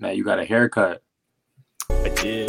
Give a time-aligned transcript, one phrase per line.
[0.00, 1.02] Matt, you got a haircut.
[1.90, 2.48] I did.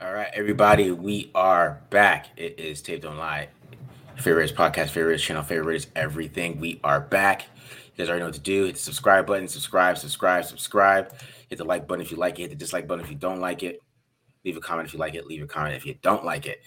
[0.00, 2.28] All right, everybody, we are back.
[2.38, 3.48] It is Tape Don't Lie.
[4.16, 6.58] Favorites podcast, favorites channel, favorites everything.
[6.58, 7.42] We are back.
[7.42, 8.64] You guys already know what to do.
[8.64, 11.12] Hit the subscribe button, subscribe, subscribe, subscribe.
[11.50, 12.42] Hit the like button if you like it.
[12.42, 13.82] Hit the dislike button if you don't like it.
[14.44, 15.26] Leave a comment if you like it.
[15.26, 16.62] Leave a comment if you don't like it.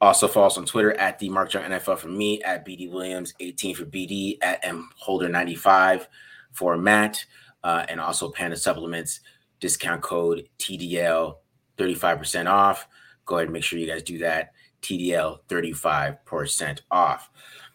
[0.00, 3.34] Also follow us on Twitter at the Mark John NFL for me, at BD Williams
[3.38, 6.08] 18 for BD, at M Holder 95
[6.50, 7.24] for Matt,
[7.62, 9.20] uh, and also Panda Supplements
[9.60, 11.36] discount code TDL
[11.78, 12.88] 35% off.
[13.24, 14.52] Go ahead and make sure you guys do that.
[14.82, 17.30] TDL 35% off.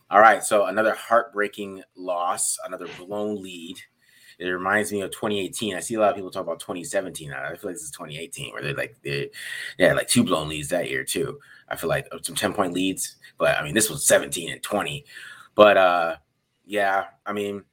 [0.09, 3.77] All right, so another heartbreaking loss, another blown lead.
[4.39, 5.75] It reminds me of 2018.
[5.75, 7.33] I see a lot of people talk about 2017.
[7.33, 9.31] I feel like this is 2018, where they're like they
[9.77, 11.39] yeah, like two blown leads that year too.
[11.69, 15.05] I feel like some 10 point leads, but I mean this was 17 and 20.
[15.55, 16.15] But uh
[16.65, 17.63] yeah, I mean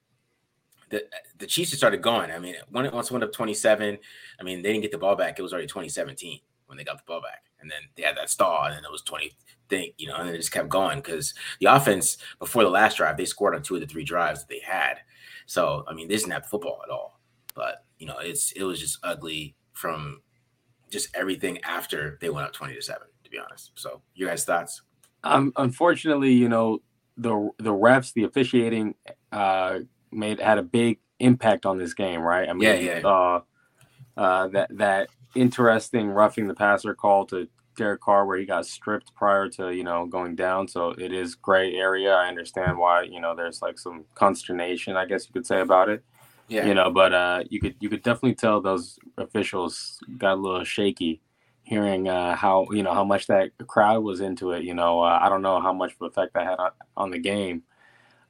[0.89, 1.05] the
[1.39, 2.31] the Chiefs just started going.
[2.31, 3.99] I mean, when it once went up 27,
[4.41, 5.39] I mean they didn't get the ball back.
[5.39, 8.31] It was already 2017 when they got the ball back, and then they had that
[8.31, 9.33] stall, and then it was 20
[9.69, 12.97] thing, you know, and then it just kept going because the offense before the last
[12.97, 14.99] drive they scored on two of the three drives that they had.
[15.47, 17.21] So I mean, they didn't have football at all.
[17.55, 20.23] But you know, it's it was just ugly from
[20.91, 23.73] just everything after they went up 20 to 7, to be honest.
[23.75, 24.83] So your guys' thoughts?
[25.23, 26.81] Um unfortunately, you know,
[27.17, 28.95] the the refs, the officiating
[29.33, 29.81] uh
[30.13, 32.49] made had a big impact on this game, right?
[32.49, 33.01] I mean, Yeah, yeah.
[33.07, 33.41] Uh,
[34.17, 39.15] uh, that that interesting roughing the passer call to Derek Carr where he got stripped
[39.15, 40.69] prior to you know going down.
[40.69, 42.15] So it is gray area.
[42.15, 45.89] I understand why you know there's like some consternation, I guess you could say about
[45.89, 46.05] it.
[46.49, 46.67] Yeah.
[46.67, 50.65] You know, but uh, you could you could definitely tell those officials got a little
[50.65, 51.21] shaky
[51.63, 54.63] hearing uh, how you know how much that crowd was into it.
[54.63, 57.11] You know, uh, I don't know how much of an effect that had on, on
[57.11, 57.63] the game.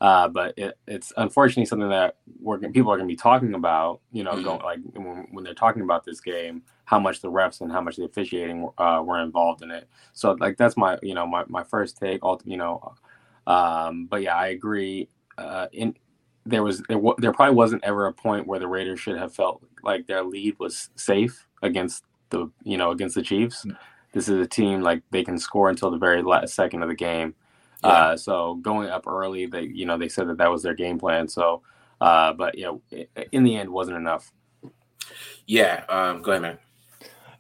[0.01, 4.01] Uh, but it, it's unfortunately something that we're, people are going to be talking about.
[4.13, 4.45] You know, Mhm.
[4.45, 7.81] going like when, when they're talking about this game, how much the refs and how
[7.81, 9.89] much the officiating uh, were involved in it.
[10.13, 12.25] So like that's my you know my, my first take.
[12.25, 12.95] All you know,
[13.47, 15.09] um, but yeah, I agree.
[15.37, 15.97] Uh, in
[16.47, 19.63] there was there, there probably wasn't ever a point where the Raiders should have felt
[19.83, 23.67] like their lead was safe against the you know against the Chiefs.
[24.13, 26.95] This is a team like they can score until the very last second of the
[26.95, 27.35] game.
[27.83, 27.91] Yeah.
[27.91, 30.99] Uh, so going up early, they you know they said that that was their game
[30.99, 31.29] plan.
[31.29, 31.63] So,
[32.01, 34.31] uh, but you know, in the end, wasn't enough.
[35.47, 35.85] Yeah.
[35.89, 36.59] Um, go ahead, man.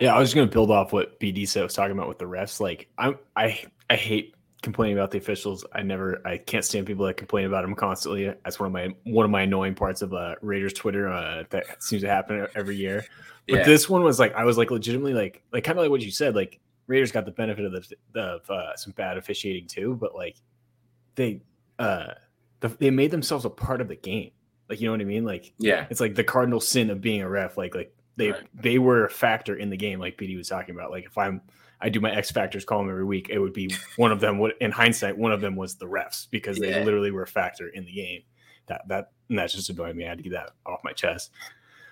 [0.04, 2.26] Yeah, I was just gonna build off what BD said was talking about with the
[2.26, 2.60] refs.
[2.60, 5.64] Like I'm I I hate complaining about the officials.
[5.72, 8.26] I never I can't stand people that complain about them constantly.
[8.26, 11.82] That's one of my one of my annoying parts of uh Raiders Twitter uh, that
[11.82, 13.04] seems to happen every year.
[13.48, 13.64] But Yeah.
[13.64, 16.10] this one was like I was like legitimately like like kind of like what you
[16.10, 16.34] said.
[16.34, 20.36] Like Raiders got the benefit of the of uh, some bad officiating too, but like
[21.14, 21.40] they
[21.78, 22.12] uh
[22.60, 24.32] the, they made themselves a part of the game.
[24.68, 25.24] Like you know what I mean?
[25.24, 25.86] Like Yeah.
[25.88, 27.56] it's like the cardinal sin of being a ref.
[27.56, 28.42] Like like they Right.
[28.54, 30.90] they were a factor in the game, like BD was talking about.
[30.90, 31.40] Like if I'm
[31.80, 34.38] I do my X factors column every week, it would be one of them.
[34.38, 37.68] Would in hindsight, one of them was the refs because they literally were a factor
[37.68, 38.22] in the game.
[38.66, 40.04] That that and that's just annoying me.
[40.06, 41.30] I had to get that off my chest.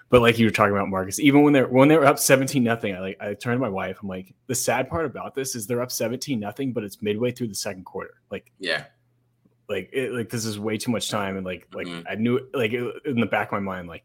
[0.08, 2.62] But like you were talking about, Marcus, even when they're when they were up seventeen
[2.64, 3.98] nothing, I like I turned to my wife.
[4.02, 7.30] I'm like, the sad part about this is they're up seventeen nothing, but it's midway
[7.32, 8.14] through the second quarter.
[8.30, 8.84] Like Yeah.
[9.68, 12.04] like it, like this is way too much time and like like Mhm.
[12.10, 14.04] i knew like it, in the back of my mind like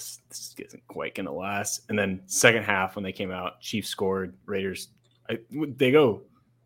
[0.00, 3.88] this this isn't quite gonna last and then second half when they came out chiefs
[3.88, 4.88] scored raiders
[5.28, 6.22] I, they go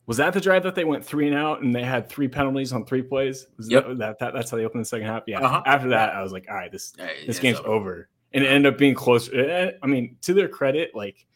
[0.06, 2.72] was that the drive that they went three and out and they had three penalties
[2.72, 3.86] on three plays was Yep.
[3.86, 5.62] that, that, that that's how they opened the second half yeah Uh-huh.
[5.66, 8.08] after that i was like all right this Hey, this game's over.
[8.32, 9.28] and it ended up being close.
[9.32, 11.26] Eh, I mean, to their credit, like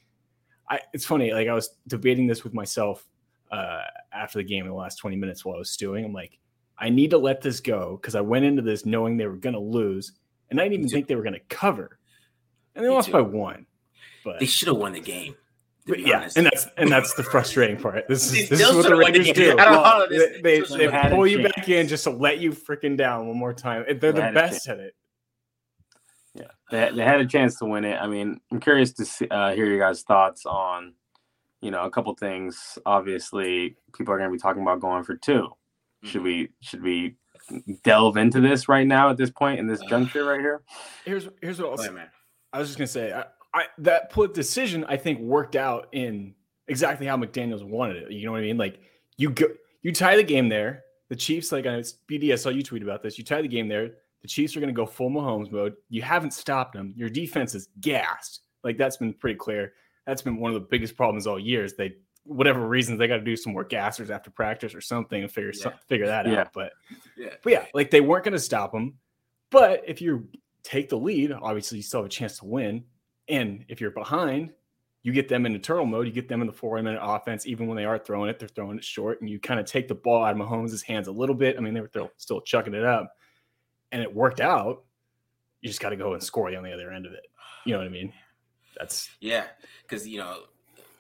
[0.71, 1.33] I, it's funny.
[1.33, 3.07] Like I was debating this with myself
[3.51, 3.83] uh,
[4.13, 6.05] after the game in the last twenty minutes while I was stewing.
[6.05, 6.39] I'm like,
[6.77, 9.55] I need to let this go because I went into this knowing they were going
[9.55, 10.13] to lose,
[10.51, 11.98] and I didn't even think they were going to cover,
[12.79, 13.13] and they Me lost too.
[13.13, 13.67] by one.
[14.25, 15.35] But They should have won the game.
[15.87, 16.37] But yeah, honest.
[16.37, 18.07] and that's and that's the frustrating part.
[18.09, 19.59] This is this is what the should've won the Raiders do.
[19.59, 21.55] I don't Well, this- they they, they was- had a pull you chance.
[21.57, 23.85] back in just to let you freaking down one more time.
[23.87, 24.95] They're They the best at it.
[26.35, 27.97] Yeah, they, they had a chance to win it.
[28.01, 30.95] I mean, I'm curious to see, uh, hear your guys' thoughts on
[31.61, 32.79] you know, a couple things.
[32.87, 36.07] Obviously, people are going to be talking about going for 2 mm-hmm.
[36.09, 37.17] Should we should we
[37.83, 40.63] delve into this right now at this point in this juncture right here?
[41.05, 42.09] Here's here's what I'll say, man.
[42.53, 43.25] I was just gonna say, I,
[43.55, 46.35] I that put decision I think worked out in
[46.69, 48.13] exactly how McDaniels wanted it.
[48.13, 48.59] You know what I mean?
[48.59, 48.81] Like
[49.17, 49.47] you go,
[49.83, 50.85] you tie the game there.
[51.09, 51.81] The Chiefs, like I
[52.11, 53.17] BD, I saw you tweet about this.
[53.19, 53.93] You tie the game there.
[54.23, 55.75] The Chiefs are going to go full Mahomes mode.
[55.89, 56.93] You haven't stopped them.
[56.97, 58.41] Your defense is gassed.
[58.63, 59.73] Like that's been pretty clear.
[60.07, 61.65] That's been one of the biggest problems all year.
[61.65, 65.23] Is they whatever reasons they got to do some more gassers after practice or something
[65.23, 65.63] and figure yeah.
[65.63, 66.41] some, figure that yeah.
[66.41, 66.53] out.
[66.53, 66.73] But
[67.17, 68.95] yeah, but yeah, like they weren't going to stop them.
[69.51, 70.29] But if you
[70.69, 72.85] take the lead, obviously you still have a chance to win.
[73.29, 74.51] And if you're behind,
[75.03, 76.07] you get them into turtle mode.
[76.07, 77.47] You get them in the four minute offense.
[77.47, 79.89] Even when they are throwing it, they're throwing it short, and you kind of take
[79.89, 81.57] the ball out of Mahomes' hands a little bit.
[81.57, 83.15] I mean, they were still chucking it up,
[83.93, 84.85] and it worked out.
[85.63, 87.27] You just got to go and score on the other end of it.
[87.65, 88.13] You know what I mean?
[88.79, 89.45] That's yeah,
[89.83, 90.41] because you know,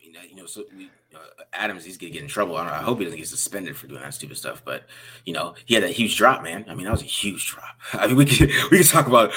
[0.01, 1.19] you know, you know, so we uh,
[1.53, 2.57] Adams, he's gonna get in trouble.
[2.57, 4.63] I, I, hope he doesn't get suspended for doing that stupid stuff.
[4.65, 4.85] But
[5.25, 6.67] you know, he had that huge drop, man.
[6.69, 7.77] I mean, that was a huge drop.
[7.95, 9.33] I mean, we can we can talk about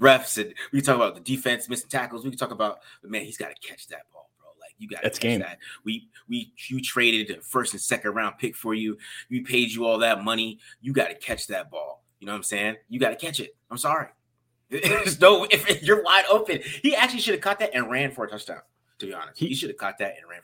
[0.00, 2.24] refs and we can talk about the defense missing tackles.
[2.24, 4.48] We can talk about, but man, he's got to catch that ball, bro.
[4.60, 5.40] Like you got to catch game.
[5.40, 5.58] that.
[5.84, 8.98] We we you traded first and second round pick for you.
[9.30, 10.58] We paid you all that money.
[10.82, 12.04] You got to catch that ball.
[12.20, 12.76] You know what I'm saying?
[12.88, 13.56] You got to catch it.
[13.70, 14.08] I'm sorry.
[14.70, 16.60] There's no if you're wide open.
[16.82, 18.60] He actually should have caught that and ran for a touchdown.
[18.98, 20.43] To be honest, he, he should have caught that and ran for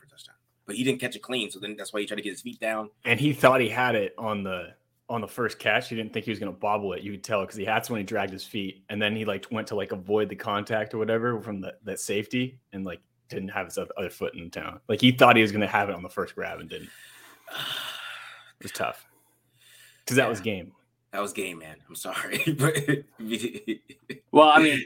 [0.71, 1.51] but he didn't catch it clean.
[1.51, 2.89] So then that's why he tried to get his feet down.
[3.03, 4.73] And he thought he had it on the
[5.09, 5.89] on the first catch.
[5.89, 7.01] He didn't think he was going to bobble it.
[7.01, 9.25] You could tell because he had to when he dragged his feet, and then he
[9.25, 13.01] like went to like avoid the contact or whatever from the, that safety, and like
[13.27, 14.79] didn't have his other foot in town.
[14.87, 16.89] Like he thought he was going to have it on the first grab and didn't.
[17.49, 19.05] It was tough
[20.05, 20.29] because that yeah.
[20.29, 20.71] was game.
[21.11, 21.75] That was game, man.
[21.89, 22.41] I'm sorry.
[24.31, 24.85] well, I mean,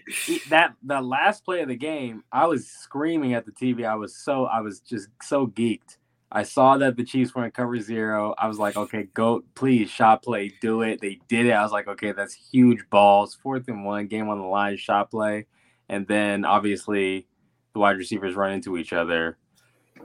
[0.50, 3.86] that the last play of the game, I was screaming at the TV.
[3.86, 5.98] I was so I was just so geeked.
[6.32, 8.34] I saw that the Chiefs were in cover zero.
[8.38, 11.00] I was like, okay, go, please, shot play, do it.
[11.00, 11.52] They did it.
[11.52, 13.36] I was like, okay, that's huge balls.
[13.36, 15.46] Fourth and one, game on the line, shot play.
[15.88, 17.28] And then obviously
[17.74, 19.38] the wide receivers run into each other.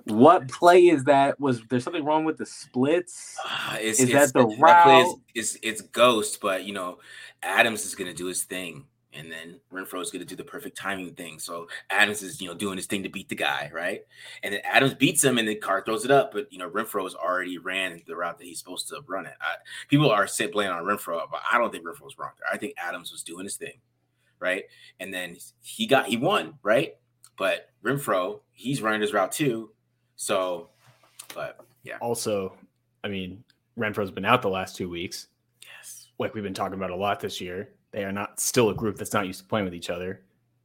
[0.05, 1.39] What play is that?
[1.41, 3.37] Was there something wrong with the splits?
[3.45, 4.59] Uh, is it's, that the route?
[4.61, 6.99] That play is, it's, it's ghost, but you know,
[7.43, 11.15] Adams is gonna do his thing, and then Renfrow is gonna do the perfect timing
[11.15, 11.39] thing.
[11.39, 14.03] So Adams is you know doing his thing to beat the guy, right?
[14.43, 17.05] And then Adams beats him, and then Carr throws it up, but you know Renfrow
[17.05, 19.35] has already ran the route that he's supposed to run it.
[19.41, 19.57] I,
[19.89, 22.53] people are say blaming on Renfrow, but I don't think Renfrow was wrong there.
[22.53, 23.81] I think Adams was doing his thing,
[24.39, 24.65] right?
[24.99, 26.95] And then he got he won, right?
[27.37, 29.71] But Renfrow, he's running his route too
[30.21, 30.69] so,
[31.35, 31.97] but yeah.
[32.03, 32.55] Also,
[33.03, 33.43] I mean,
[33.79, 35.29] Renfrow's been out the last two weeks.
[35.63, 36.09] Yes.
[36.19, 37.71] Like we've been talking about a lot this year.
[37.91, 40.21] They are not still a group that's not used to playing with each other.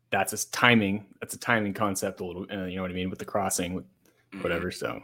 [0.09, 1.05] That's a timing.
[1.21, 2.45] That's a timing concept a little.
[2.51, 4.41] Uh, you know what I mean with the crossing, with mm-hmm.
[4.41, 4.71] whatever.
[4.71, 4.97] Mm-hmm.
[4.97, 4.99] So.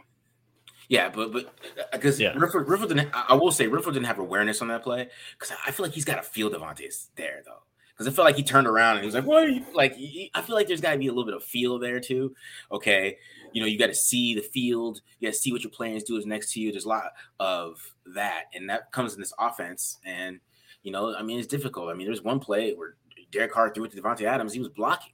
[0.86, 1.54] Yeah, but but
[1.90, 2.34] because uh, yeah.
[2.36, 3.08] Riffle, Riffle didn't.
[3.14, 5.08] I will say Riffle didn't have awareness on that play
[5.38, 8.36] because I feel like he's got a feel Davante's there though because I feel like
[8.36, 9.64] he turned around and he was like, "What?" Are you?
[9.74, 12.00] Like, he, I feel like there's got to be a little bit of feel there
[12.00, 12.34] too.
[12.70, 13.18] Okay,
[13.52, 16.02] you know, you got to see the field, you got to see what your players
[16.02, 16.72] do is next to you.
[16.72, 17.78] There's a lot of
[18.14, 19.98] that, and that comes in this offense.
[20.04, 20.40] And
[20.82, 21.90] you know, I mean, it's difficult.
[21.90, 22.96] I mean, there's one play where
[23.30, 24.52] Derek Carr threw it to Davante Adams.
[24.52, 25.12] He was blocking.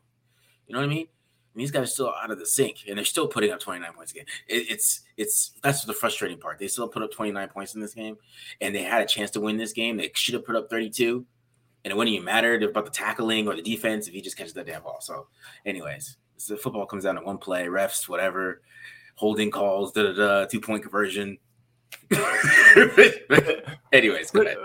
[0.67, 1.07] You know what I mean?
[1.55, 3.93] Mean, these guys are still out of the sync, and they're still putting up 29
[3.93, 4.27] points again.
[4.47, 6.59] It, it's it's that's the frustrating part.
[6.59, 8.17] They still put up 29 points in this game,
[8.61, 9.97] and they had a chance to win this game.
[9.97, 11.27] They should have put up 32
[11.85, 14.53] and it wouldn't even matter about the tackling or the defense if he just catches
[14.55, 14.99] that damn ball.
[15.01, 15.27] So,
[15.65, 18.63] anyways, so football comes down to one play, refs, whatever,
[19.15, 21.39] holding calls, da da da, two point conversion.
[23.93, 24.57] anyways, go ahead.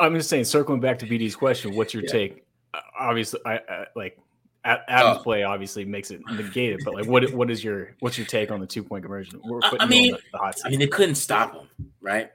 [0.00, 2.12] I'm just saying, circling back to BD's question, what's your yeah.
[2.12, 2.44] take?
[2.72, 4.18] Uh, obviously, I, I like
[4.64, 5.22] Adams' oh.
[5.22, 8.60] play obviously makes it negated, but like, what what is your what's your take on
[8.60, 9.40] the two point conversion?
[9.78, 11.68] I mean, I mean, they couldn't stop him,
[12.00, 12.30] right?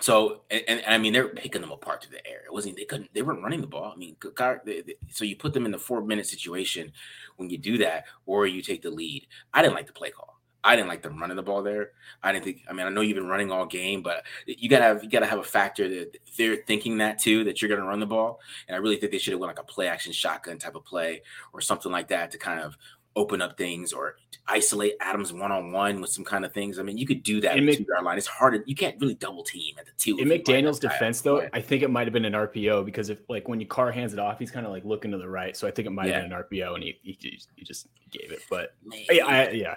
[0.00, 2.42] So and, and, I mean they're picking them apart to the air.
[2.44, 3.92] It wasn't they couldn't they weren't running the ball.
[3.94, 4.16] I mean,
[5.10, 6.92] so you put them in the four minute situation
[7.36, 9.26] when you do that, or you take the lead.
[9.52, 10.32] I didn't like the play call.
[10.64, 11.90] I didn't like them running the ball there.
[12.22, 12.62] I didn't think.
[12.68, 15.26] I mean, I know you've been running all game, but you gotta have you gotta
[15.26, 18.40] have a factor that they're thinking that too that you're gonna run the ball.
[18.68, 20.84] And I really think they should have went like a play action shotgun type of
[20.84, 21.22] play
[21.52, 22.76] or something like that to kind of
[23.16, 24.16] open up things or
[24.46, 26.78] isolate Adams one on one with some kind of things.
[26.78, 28.18] I mean, you could do that in two yard line.
[28.18, 28.62] It's hard.
[28.66, 30.18] You can't really double team at the two.
[30.18, 33.48] In McDaniels' defense, though, I think it might have been an RPO because if like
[33.48, 35.56] when you Carr hands it off, he's kind of like looking to the right.
[35.56, 36.20] So I think it might yeah.
[36.20, 38.40] have been an RPO, and he he, he just gave it.
[38.50, 38.74] But
[39.10, 39.76] yeah, I, yeah.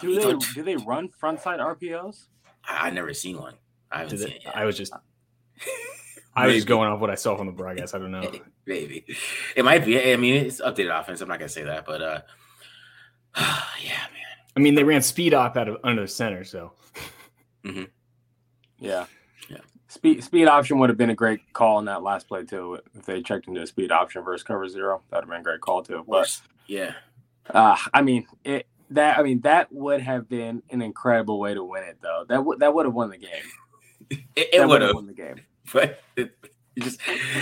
[0.00, 2.26] Do they do they run frontside RPOs?
[2.68, 3.54] I, have never seen one.
[3.90, 4.42] I haven't seen it.
[4.52, 4.92] I was just.
[6.36, 7.94] I was just going off what I saw from the broadcast.
[7.94, 8.30] I don't know.
[8.66, 9.06] Maybe
[9.56, 10.12] it might be.
[10.12, 11.22] I mean, it's updated offense.
[11.22, 12.20] I'm not gonna say that, but uh,
[13.82, 14.36] yeah, man.
[14.56, 16.72] I mean, they ran speed op out of under the center, so.
[17.64, 17.84] Mm-hmm.
[18.78, 19.06] Yeah.
[19.48, 19.58] Yeah.
[19.88, 22.80] Speed speed option would have been a great call in that last play too.
[22.94, 25.60] If they checked into a speed option versus cover zero, that'd have been a great
[25.60, 26.04] call too.
[26.06, 26.92] But yeah,
[27.50, 28.66] uh, I mean it.
[28.90, 32.24] That I mean that would have been an incredible way to win it though.
[32.28, 33.30] That would that would have won the game.
[34.36, 35.40] It, it would have won the game.
[35.72, 36.32] But it,
[36.76, 37.00] it just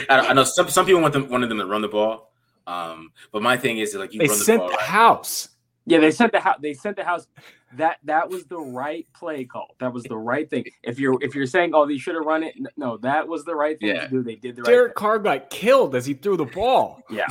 [0.08, 2.32] I, I, know some some people want them wanted them to run the ball.
[2.66, 4.86] Um, but my thing is like you they run the sent ball, the right?
[4.86, 5.48] house.
[5.86, 6.56] Yeah, they sent the house.
[6.60, 7.26] They sent the house.
[7.74, 9.74] That that was the right play call.
[9.80, 10.64] That was the right thing.
[10.82, 13.54] If you're if you're saying, oh, they should have run it, no, that was the
[13.54, 14.04] right thing yeah.
[14.04, 14.22] to do.
[14.22, 14.70] They did the right.
[14.70, 17.02] Derek Carr got killed as he threw the ball.
[17.10, 17.26] Yeah,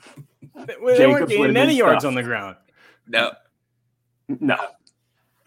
[0.66, 2.56] they, they weren't gaining any yards on the ground.
[3.06, 3.32] No,
[4.28, 4.56] no.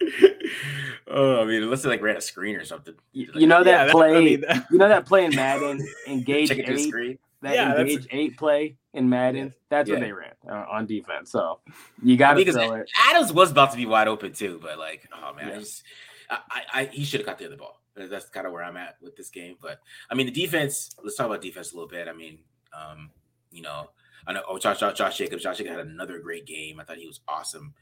[1.08, 2.94] oh, I mean, unless they like ran a screen or something.
[3.12, 4.16] You, you know that yeah, play.
[4.16, 7.20] I mean, you know that play in Madden, engage eight.
[7.42, 9.46] That yeah, engage eight play in Madden.
[9.46, 9.52] Yeah.
[9.70, 9.94] That's yeah.
[9.94, 11.30] what they ran uh, on defense.
[11.30, 11.60] So
[12.02, 12.90] you got to throw it.
[13.10, 15.84] Adams was about to be wide open too, but like, oh man, I just,
[16.28, 17.80] I, I, he should have got the other ball.
[17.94, 19.56] That's kind of where I'm at with this game.
[19.60, 19.78] But
[20.10, 20.94] I mean, the defense.
[21.02, 22.08] Let's talk about defense a little bit.
[22.08, 22.38] I mean,
[22.72, 23.10] um,
[23.50, 23.90] you know,
[24.26, 24.42] I know.
[24.48, 25.42] Oh, Josh, Josh, Josh Jacobs.
[25.42, 26.80] Josh Jacobs had another great game.
[26.80, 27.74] I thought he was awesome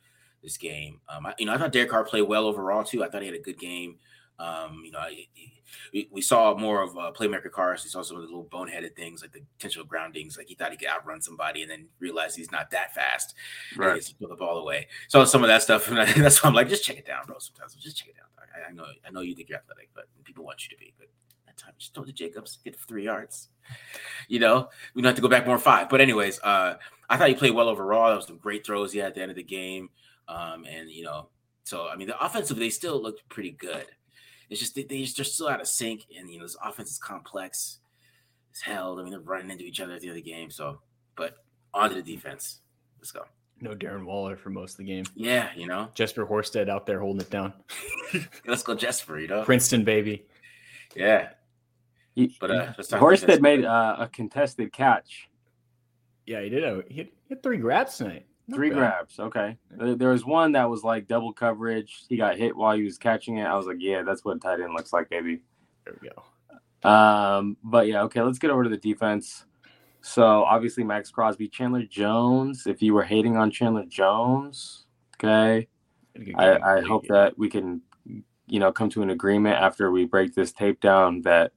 [0.42, 1.00] this game.
[1.08, 3.02] Um, I, you know, I thought Derek Carr played well overall too.
[3.02, 3.96] I thought he had a good game.
[4.38, 5.28] Um, you know, he,
[5.92, 7.84] we, we saw more of uh, playmaker cars.
[7.84, 10.36] We saw some of the little boneheaded things like the potential groundings.
[10.36, 13.34] Like he thought he could outrun somebody and then realized he's not that fast.
[13.76, 14.02] Right.
[14.02, 14.88] He put the ball away.
[15.08, 15.88] So some of that stuff.
[15.88, 17.36] And that's why I'm like, just check it down, bro.
[17.38, 18.26] Sometimes just check it down.
[18.38, 20.92] I, I, know, I know you think you're athletic, but people want you to be.
[20.98, 21.08] But
[21.46, 23.48] that time, just throw to Jacobs, get three yards.
[24.28, 25.88] You know, we don't have to go back more five.
[25.88, 26.76] But anyways, uh,
[27.08, 28.10] I thought he played well overall.
[28.10, 29.90] That was some great throws he had at the end of the game.
[30.28, 31.28] Um, and you know,
[31.64, 33.86] so I mean, the offensive they still looked pretty good.
[34.48, 36.90] It's just they, they just, they're still out of sync, and you know this offense
[36.90, 37.78] is complex
[38.54, 38.98] as hell.
[38.98, 40.50] I mean, they're running into each other at the end of the game.
[40.50, 40.80] So,
[41.16, 41.38] but
[41.74, 42.60] on to the defense.
[42.98, 43.24] Let's go.
[43.60, 45.04] No Darren Waller for most of the game.
[45.14, 47.54] Yeah, you know Jesper Horsted out there holding it down.
[48.46, 49.18] let's go Jesper.
[49.18, 50.26] You know Princeton baby.
[50.94, 51.30] Yeah.
[52.40, 55.28] but uh, Horsted made uh, a contested catch.
[56.26, 56.64] Yeah, he did.
[56.64, 58.26] A, he, had, he had three grabs tonight.
[58.48, 58.76] Not Three bad.
[58.76, 59.18] grabs.
[59.18, 59.58] Okay.
[59.70, 62.04] There was one that was like double coverage.
[62.08, 63.44] He got hit while he was catching it.
[63.44, 65.42] I was like, yeah, that's what tight end looks like, baby.
[65.84, 66.88] There we go.
[66.88, 69.46] Um, but yeah, okay, let's get over to the defense.
[70.00, 72.68] So obviously Maxx Crosby, Chandler Jones.
[72.68, 74.86] If you were hating on Chandler Jones,
[75.16, 75.66] okay.
[76.36, 77.82] I, I hope that we can,
[78.46, 81.50] you know, come to an agreement after we break this tape down that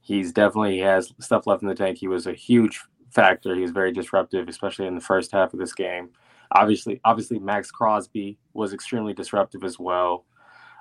[0.00, 1.98] he's definitely he has stuff left in the tank.
[1.98, 2.80] He was a huge
[3.10, 3.54] factor.
[3.54, 6.10] He was very disruptive, especially in the first half of this game.
[6.54, 10.24] Obviously, obviously Maxx Crosby was extremely disruptive as well.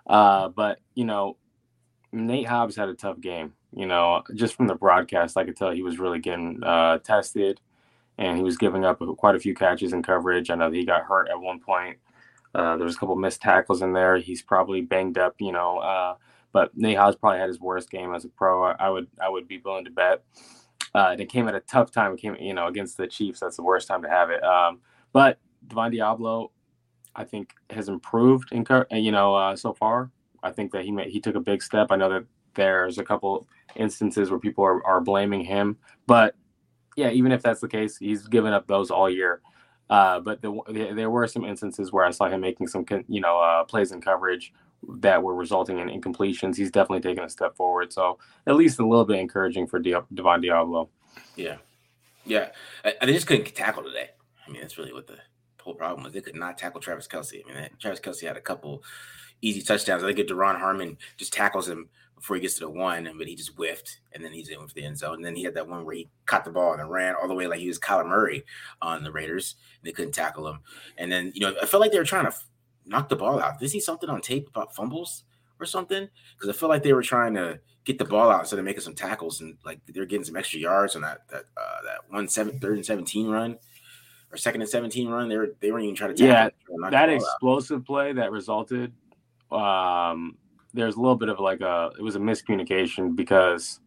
[0.08, 1.38] Uh, but you know,
[2.12, 3.54] Nate Hobbs had a tough game.
[3.74, 7.62] You know, just from the broadcast, I could tell he was really getting uh, tested,
[8.18, 10.50] and he was giving up quite a few catches and coverage.
[10.50, 11.98] I know that he got hurt at one point.
[12.54, 14.18] Uh, there was a couple missed tackles in there.
[14.18, 15.36] He's probably banged up.
[15.40, 16.16] You know, uh,
[16.52, 18.64] but Nate Hobbs probably had his worst game as a pro.
[18.64, 20.24] I, I would I would be willing to bet.
[20.94, 22.14] Uh, it came at a tough time.
[22.14, 23.40] It came, you know, against the Chiefs.
[23.40, 24.44] That's the worst time to have it.
[24.44, 24.80] Um,
[25.14, 25.40] but
[25.72, 26.50] Divine Deablo,
[27.16, 30.12] I think, has improved in you know uh, so far.
[30.44, 31.88] I think that he he took a big step.
[31.90, 32.26] I know that
[32.56, 36.36] there's a couple instances where people are, are blaming him, but
[36.98, 39.42] yeah, even if that's the case, he's given up those all year.
[39.90, 43.22] Uh, but the, the, there were some instances where I saw him making some you
[43.22, 44.54] know uh, plays in coverage
[45.00, 46.58] that were resulting in incompletions.
[46.58, 47.94] He's definitely taken a step forward.
[47.94, 50.90] So at least a little bit encouraging for Di- Divine Deablo.
[51.36, 51.58] Yeah,
[52.26, 52.50] yeah,
[52.84, 54.10] I, they just couldn't tackle today.
[54.46, 55.18] I mean, that's really what the
[55.64, 57.42] whole problem was they could not tackle Travis Kelce.
[57.50, 58.84] I mean, Travis Kelce had a couple
[59.42, 60.04] easy touchdowns.
[60.04, 63.36] I think Duron Harmon just tackles him before he gets to the one, but he
[63.36, 65.16] just whiffed, and then he's in with the end zone.
[65.16, 67.34] And then he had that one where he caught the ball and ran all the
[67.34, 68.46] way like he was Kyler Murray
[68.82, 69.56] on the Raiders.
[69.84, 70.60] they couldn't tackle him.
[70.98, 72.38] And then you know, I felt like they were trying to
[72.86, 73.58] knock the ball out.
[73.58, 75.24] Did you see something on tape about fumbles
[75.60, 76.08] or something?
[76.36, 78.82] Because I felt like they were trying to get the ball out instead of making
[78.82, 82.28] some tackles and like they're getting some extra yards on that that uh, that one
[82.28, 83.58] seven third and seventeen run
[84.32, 86.58] or second and 17 run, they were they weren't even trying to tackle.
[86.80, 87.86] yeah that explosive out.
[87.86, 88.94] play that resulted.
[89.52, 90.38] Um,
[90.74, 93.80] there's a little bit of like a it was a miscommunication because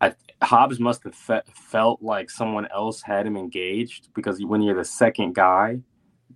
[0.00, 4.74] I, Hobbs must have fe- felt like someone else had him engaged because when you're
[4.74, 5.80] the second guy,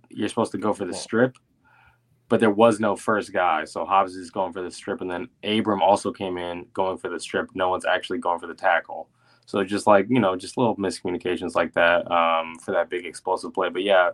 [0.09, 1.37] you're supposed to go for the strip,
[2.29, 5.27] but there was no first guy, so Hobbs is going for the strip, and then
[5.43, 7.49] Abram also came in going for the strip.
[7.55, 9.09] No one's actually going for the tackle.
[9.45, 13.53] So just like you know, just little miscommunications like that um, for that big explosive
[13.53, 13.69] play.
[13.69, 14.11] But yeah,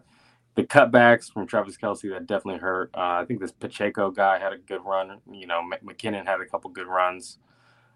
[0.55, 2.91] the cutbacks from Travis Kelce that definitely hurt.
[2.93, 5.19] Uh, I think this Pacheco guy had a good run.
[5.31, 7.37] You know, McKinnon had a couple good runs.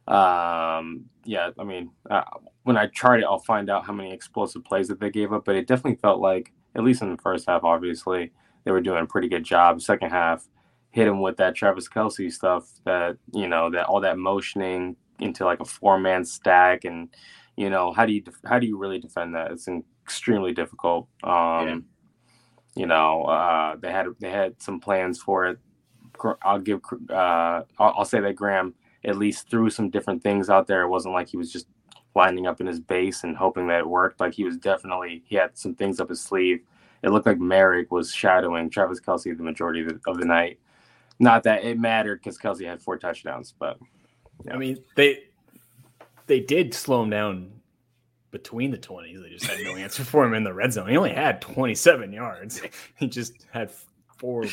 [0.07, 2.23] Um, yeah, I mean, uh,
[2.63, 5.45] when I chart it, I'll find out how many explosive plays that they gave up.
[5.45, 8.31] But it definitely felt like, at least in the first half, obviously,
[8.63, 9.81] they were doing a pretty good job.
[9.81, 10.47] Second half,
[10.91, 15.45] hit him with that Travis Kelce stuff that you know that all that motioning into
[15.45, 17.09] like a four man stack and
[17.55, 19.51] you know how do you how do you really defend that?
[19.51, 19.67] It's
[20.03, 21.07] extremely difficult.
[21.23, 21.31] Um,
[21.67, 21.77] yeah.
[22.75, 25.59] You know, uh, they had they had some plans for it.
[26.41, 28.73] I'll give uh, I'll, I'll say that Graham
[29.05, 30.81] at least threw some different things out there.
[30.81, 31.67] It wasn't like he was just
[32.15, 34.19] lining up in his base and hoping that it worked.
[34.19, 36.61] Like he was definitely he had some things up his sleeve.
[37.03, 40.59] It looked like Merrick was shadowing Travis Kelce the majority of the, of the night.
[41.19, 43.77] Not that it mattered because Kelce had four touchdowns, but.
[44.51, 45.23] I mean they
[46.27, 47.51] they did slow him down
[48.31, 49.21] between the 20s.
[49.21, 50.89] They just had no answer for him in the red zone.
[50.89, 52.61] He only had 27 yards.
[52.97, 53.71] He just had
[54.17, 54.45] four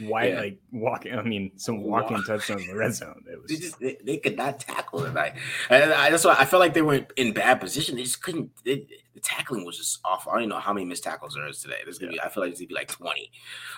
[0.00, 0.40] why yeah.
[0.40, 1.14] like walking.
[1.14, 2.26] I mean, some walking Walk.
[2.26, 3.24] touchdowns in the red zone.
[3.30, 5.34] It was they just they, they could not tackle tonight,
[5.70, 7.96] and I, that's why I felt like they were in bad position.
[7.96, 8.50] They just couldn't.
[8.64, 8.86] They,
[9.18, 10.28] the tackling was just off.
[10.28, 11.78] I don't even know how many missed tackles there is today.
[11.84, 12.22] There's gonna yeah.
[12.22, 12.26] be.
[12.26, 13.30] I feel like it's gonna be like twenty,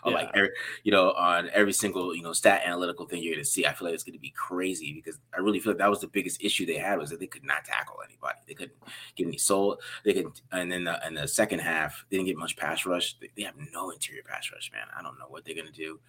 [0.04, 0.12] yeah.
[0.12, 0.50] like every,
[0.82, 3.66] you know, on every single you know stat analytical thing you're gonna see.
[3.66, 6.08] I feel like it's gonna be crazy because I really feel like that was the
[6.08, 8.38] biggest issue they had was that they could not tackle anybody.
[8.46, 8.76] They couldn't
[9.16, 9.80] get any soul.
[10.04, 13.18] They could, and then the, in the second half, they didn't get much pass rush.
[13.18, 14.86] They, they have no interior pass rush, man.
[14.96, 16.00] I don't know what they're gonna do.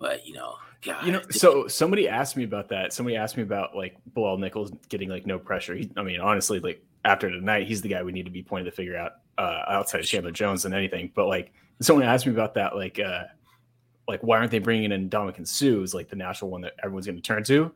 [0.00, 1.06] But you know, God.
[1.06, 1.22] you know.
[1.30, 2.92] So somebody asked me about that.
[2.92, 5.74] Somebody asked me about like Bilal Nichols getting like no pressure.
[5.74, 8.70] He, I mean, honestly, like after tonight, he's the guy we need to be pointing
[8.70, 11.10] to figure out uh, outside of Chandler Jones than anything.
[11.14, 12.76] But like, someone asked me about that.
[12.76, 13.24] Like, uh,
[14.10, 17.06] like why aren't they bringing in Ndamukong Suh is like the natural one that everyone's
[17.06, 17.72] going to turn to?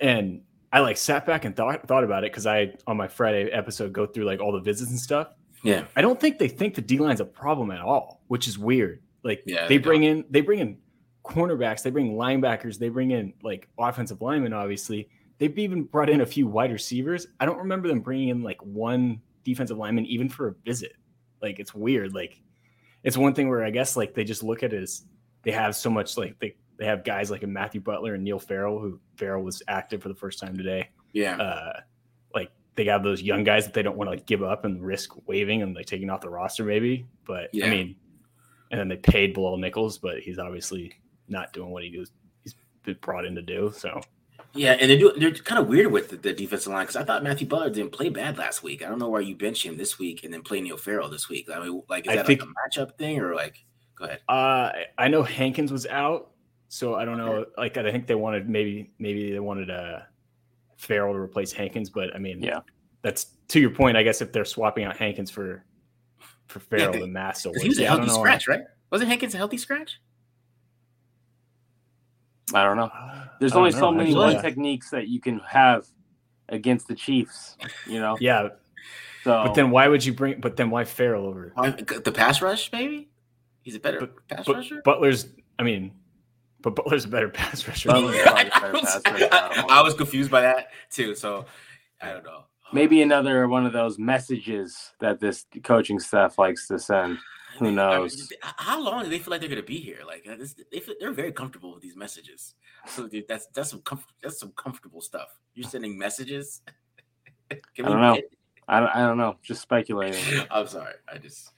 [0.00, 3.50] And I like sat back and thought thought about it because I on my Friday
[3.50, 5.28] episode go through like all the visits and stuff.
[5.64, 8.58] Yeah, I don't think they think the D line's a problem at all, which is
[8.58, 9.02] weird.
[9.24, 10.78] Like yeah, they, they bring in they bring in
[11.24, 15.08] cornerbacks, they bring linebackers, they bring in like offensive linemen, obviously.
[15.38, 17.26] They've even brought in a few wide receivers.
[17.38, 20.94] I don't remember them bringing in like one defensive lineman even for a visit.
[21.40, 22.14] Like it's weird.
[22.14, 22.40] Like
[23.04, 25.04] it's one thing where I guess like they just look at it as
[25.42, 28.38] they have so much like they they have guys like a Matthew Butler and Neil
[28.38, 30.88] Farrell, who Farrell was active for the first time today.
[31.12, 31.36] Yeah.
[31.36, 31.80] Uh,
[32.34, 34.84] like they have those young guys that they don't want to like give up and
[34.84, 37.06] risk waving and like taking off the roster maybe.
[37.24, 37.66] But yeah.
[37.66, 37.96] I mean,
[38.70, 40.92] and then they paid Bilal Nichols, but he's obviously
[41.28, 43.72] not doing what he was he's been brought in to do.
[43.76, 44.00] So
[44.54, 47.22] yeah, and they're they're kind of weird with the, the defensive line because I thought
[47.22, 48.82] Matthew Butler didn't play bad last week.
[48.82, 51.28] I don't know why you bench him this week and then play Neil Farrell this
[51.28, 51.48] week.
[51.54, 53.64] I mean, like is that think, like a matchup thing or like?
[53.96, 54.20] Go ahead.
[54.28, 56.30] Uh, I know Hankins was out,
[56.68, 57.44] so I don't know.
[57.56, 60.00] Like I think they wanted maybe maybe they wanted uh
[60.76, 62.60] Farrell to replace Hankins, but I mean, yeah,
[63.02, 63.96] that's to your point.
[63.96, 65.64] I guess if they're swapping out Hankins for
[66.46, 68.62] for Farrell, yeah, the mass still He was a healthy scratch, right?
[68.90, 70.00] Wasn't Hankins a healthy scratch?
[72.54, 72.90] I don't know.
[72.92, 73.78] Uh, There's only know.
[73.78, 75.86] so many one techniques that you can have
[76.48, 77.56] against the Chiefs.
[77.86, 78.16] You know.
[78.20, 78.48] Yeah.
[79.24, 80.40] So, but then why would you bring?
[80.40, 82.70] But then why Farrell over the pass rush?
[82.72, 83.08] Maybe
[83.62, 84.80] he's a better but, pass but, rusher.
[84.84, 85.26] Butler's.
[85.58, 85.92] I mean,
[86.60, 87.90] but Butler's a better pass rusher.
[87.92, 88.00] I,
[88.72, 89.02] was,
[89.68, 91.14] I was confused by that too.
[91.14, 91.46] So
[92.00, 92.44] I don't know.
[92.72, 97.18] Maybe another one of those messages that this coaching staff likes to send.
[97.58, 98.14] Who knows?
[98.14, 100.00] I mean, how long do they feel like they're going to be here?
[100.06, 100.36] Like uh,
[100.70, 102.54] they feel, they're very comfortable with these messages.
[102.86, 105.28] So dude, that's that's some comf- that's some comfortable stuff.
[105.54, 106.62] You're sending messages.
[107.50, 108.18] I don't know.
[108.68, 109.36] I don't, I don't know.
[109.42, 110.22] Just speculating.
[110.50, 110.94] I'm sorry.
[111.12, 111.52] I just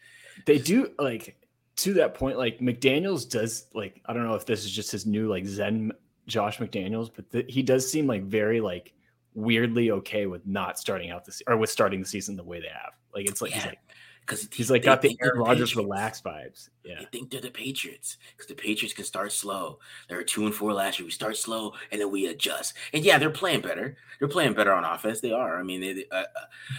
[0.46, 1.36] they do like
[1.76, 2.38] to that point.
[2.38, 5.92] Like McDaniels does like I don't know if this is just his new like Zen
[6.26, 8.94] Josh McDaniels, but the, he does seem like very like
[9.34, 12.68] weirdly okay with not starting out this or with starting the season the way they
[12.68, 12.92] have.
[13.14, 13.58] Like it's like yeah.
[13.58, 13.78] he's like
[14.20, 16.68] because he's like got the Aaron Rodgers relaxed vibes.
[16.84, 19.78] Yeah, they think they're the Patriots because the Patriots can start slow.
[20.08, 21.06] They were two and four last year.
[21.06, 22.74] We start slow and then we adjust.
[22.92, 23.96] And yeah, they're playing better.
[24.18, 25.20] They're playing better on offense.
[25.20, 25.58] They are.
[25.58, 26.24] I mean, they, uh, uh,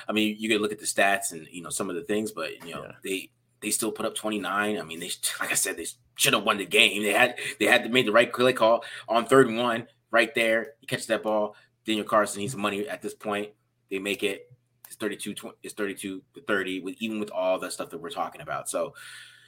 [0.07, 2.31] I mean, you could look at the stats and you know some of the things,
[2.31, 2.91] but you know yeah.
[3.03, 4.77] they they still put up 29.
[4.77, 7.03] I mean, they like I said, they should have won the game.
[7.03, 10.73] They had they had made the right play call on third and one right there.
[10.81, 11.55] You catch that ball.
[11.85, 13.49] Daniel Carlson, he's money at this point.
[13.89, 14.51] They make it.
[14.87, 18.09] It's 32 20, it's 32 to 30 with even with all the stuff that we're
[18.09, 18.69] talking about.
[18.69, 18.93] So,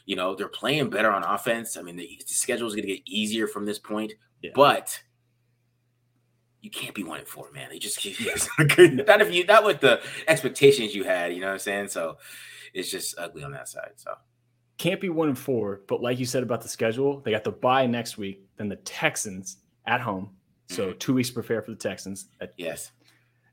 [0.05, 1.75] you know, they're playing better on offense.
[1.75, 4.51] I mean, the, the schedule is going to get easier from this point, yeah.
[4.55, 4.97] but
[6.61, 7.69] you can't be one and four, man.
[7.69, 8.03] They just
[8.57, 11.89] not if you not with the expectations you had, you know what I'm saying?
[11.89, 12.17] So
[12.73, 13.91] it's just ugly on that side.
[13.97, 14.13] So
[14.77, 17.51] can't be one and four, but like you said about the schedule, they got the
[17.51, 20.31] bye next week, then the Texans at home.
[20.73, 20.97] So mm-hmm.
[20.97, 22.27] two weeks to prepare for the Texans.
[22.57, 22.91] Yes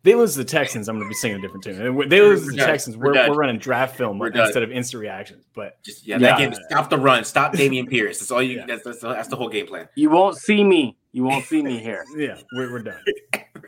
[0.02, 2.08] they lose the Texans, I'm going to be singing a different tune.
[2.08, 5.44] They lose the Texans, we're, we're, we're, running draft film instead of instant reactions.
[5.54, 6.28] But just yeah, yeah.
[6.28, 8.18] that game, stop the run, stop Dameon Pierce.
[8.18, 8.58] That's all you.
[8.58, 8.66] Yeah.
[8.66, 9.88] That's, that's, that's the whole game plan.
[9.96, 10.96] You won't see me.
[11.12, 12.04] You won't see me here.
[12.16, 13.00] yeah, we're, we're done.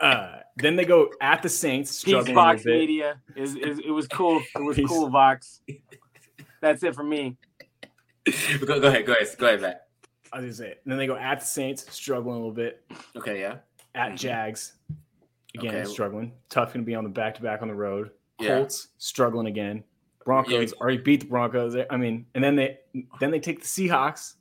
[0.01, 2.03] Uh, then they go at the Saints.
[2.03, 3.21] Peace, Vox Media.
[3.35, 4.41] It, it, it was cool.
[4.55, 4.87] It was Peace.
[4.87, 5.61] cool, Vox.
[6.61, 7.37] That's it for me.
[8.65, 9.87] go, go ahead, go ahead, go ahead, Matt.
[10.33, 12.83] I was gonna say, and then they go at the Saints, struggling a little bit.
[13.15, 13.57] Okay, yeah.
[13.95, 14.17] At Mhm.
[14.17, 14.73] Jags,
[15.55, 15.85] again Okay.
[15.89, 16.33] struggling.
[16.49, 18.09] Tough going to be on the back to back on the road.
[18.39, 18.57] Yeah.
[18.57, 19.83] Colts struggling again.
[20.25, 21.75] Broncos already beat the Broncos.
[21.89, 22.79] I mean, and then they
[23.19, 24.35] then they take the Seahawks.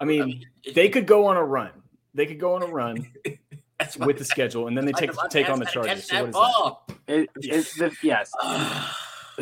[0.00, 1.70] I mean, I mean, they could go on a run.
[2.14, 3.06] They could go on a run
[3.78, 6.04] that's with the schedule, and then they take take on the Chargers.
[6.08, 6.38] So what is that?
[6.38, 6.86] ball.
[7.06, 8.30] It, it's the, yes.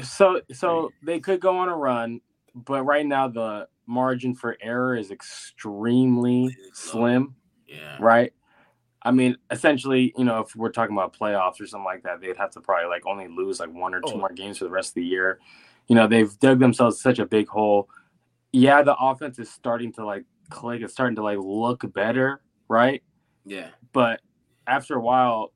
[0.03, 2.21] So so they could go on a run,
[2.55, 7.35] but right now the margin for error is extremely slim,
[7.67, 7.97] yeah.
[8.01, 8.33] right?
[9.03, 12.37] I mean, essentially, you know, if we're talking about playoffs or something like that, they'd
[12.37, 14.19] have to probably like only lose like one or two Oh.
[14.19, 15.41] more games for the rest of the year.
[15.89, 17.89] You know, they've dug themselves such a big hole.
[18.53, 20.83] Yeah, the offense is starting to like click.
[20.83, 23.03] It's starting to like look better, right?
[23.47, 23.69] Yeah.
[23.93, 24.21] but
[24.67, 25.53] after a while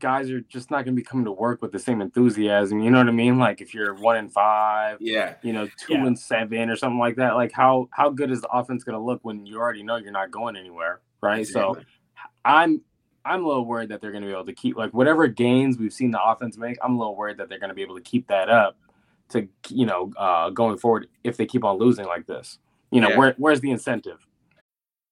[0.00, 2.90] guys are just not going to be coming to work with the same enthusiasm you
[2.90, 5.34] know what i mean like if you're one and five Yeah.
[5.42, 6.06] you know two Yeah.
[6.06, 9.04] and seven or something like that like how how good is the offense going to
[9.04, 11.76] look when you already know you're not going anywhere right so
[12.44, 12.80] i'm
[13.24, 15.78] i'm a little worried that they're going to be able to keep like whatever gains
[15.78, 17.96] we've seen the offense make i'm a little worried that they're going to be able
[17.96, 18.76] to keep that up
[19.28, 22.58] to you know uh going forward if they keep on losing like this
[22.90, 23.18] you know Yeah.
[23.18, 24.26] where where's the incentive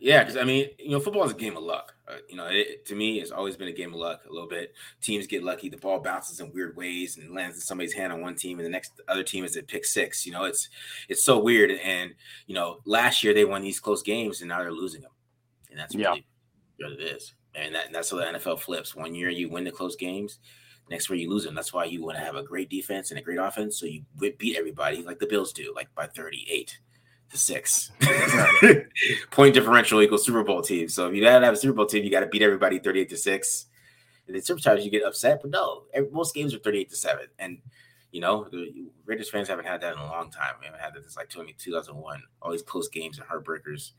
[0.00, 1.94] Yeah, because I mean, you know, football is a game of luck.
[2.06, 4.22] Uh, you know, it, to me, it's always been a game of luck.
[4.28, 5.68] A little bit, teams get lucky.
[5.68, 8.66] The ball bounces in weird ways and lands in somebody's hand on one team, and
[8.66, 10.24] the next other team is at pick six.
[10.24, 10.68] You know, it's
[11.08, 11.70] it's so weird.
[11.70, 12.14] And
[12.46, 15.12] you know, last year they won these close games, and now they're losing them,
[15.70, 16.08] and that's Yeah.
[16.10, 16.26] really
[16.80, 17.34] what it is.
[17.54, 18.94] And that, that's how the NFL flips.
[18.94, 20.38] One year you win the close games,
[20.90, 21.54] next year you lose them.
[21.54, 24.04] That's why you want to have a great defense and a great offense, so you
[24.38, 26.78] beat everybody like the Bills do, like by thirty-eight
[27.30, 27.90] to six.
[29.30, 30.88] Point differential equals Super Bowl team.
[30.88, 33.08] So if you gotta have a Super Bowl team, you got to beat everybody 38
[33.10, 33.66] to 6.
[34.26, 37.26] And then sometimes you get upset, but no, most games are 38 to 7.
[37.38, 37.58] And
[38.12, 40.54] you know, the Raiders fans haven't had that in a long time.
[40.60, 42.22] We haven't had that since like 20, 2001.
[42.40, 43.92] All these close games and heartbreakers.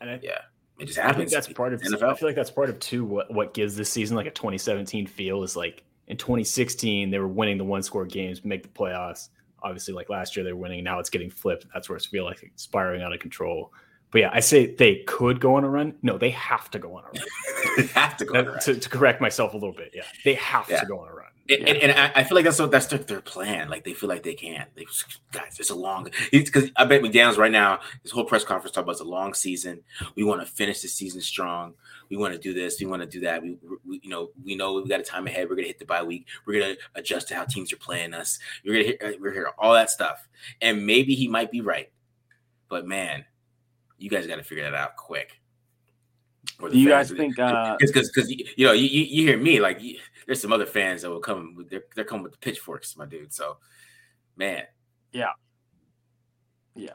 [0.00, 0.38] And I, Yeah.
[0.78, 1.32] It just I think happens.
[1.32, 1.82] that's part of.
[1.82, 2.10] NFL.
[2.10, 3.04] I feel like that's part of too.
[3.04, 7.28] What what gives this season like a 2017 feel is like in 2016 they were
[7.28, 9.28] winning the one score games, make the playoffs.
[9.62, 10.82] Obviously, like last year they were winning.
[10.84, 11.66] Now it's getting flipped.
[11.72, 13.72] That's where it's feel like it's spiraling out of control.
[14.12, 15.94] But yeah, I say they could go on a run.
[16.02, 17.14] No, they have to go on a run.
[17.76, 18.60] They have to go on a That- run.
[18.60, 20.80] to, to correct myself a little bit, yeah, they have Yeah.
[20.80, 21.26] to go on a run.
[21.50, 23.68] And, and, and I, I feel like that's what that's their, their plan.
[23.68, 24.66] Like they feel like they can.
[24.76, 24.86] They
[25.32, 26.08] guys, it's a long.
[26.30, 27.80] Because I bet McDaniels right now.
[28.02, 29.82] This whole press conference talk about it's a long season.
[30.14, 31.74] We want to finish the season strong.
[32.08, 32.80] We want to do this.
[32.80, 33.42] We want to do that.
[33.42, 35.48] We, we you know we know we got a time ahead.
[35.48, 36.26] We're gonna hit the bye week.
[36.46, 38.38] We're gonna adjust to how teams are playing us.
[38.64, 40.28] We're gonna hit, uh, we're here all that stuff.
[40.60, 41.90] And maybe he might be right,
[42.68, 43.24] but man,
[43.98, 45.40] you guys got to figure that out quick.
[46.58, 49.80] Do you guys think uh because because you know you, you you hear me like
[49.80, 49.98] you,
[50.30, 53.04] there's some other fans that will come with they're, they're coming with the pitchforks my
[53.04, 53.56] dude so
[54.36, 54.62] man
[55.12, 55.32] Yeah.
[56.76, 56.94] Yeah.